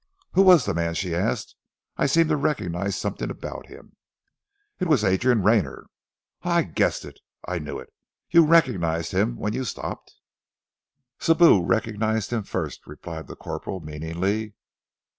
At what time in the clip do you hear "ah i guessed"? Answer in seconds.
6.41-7.05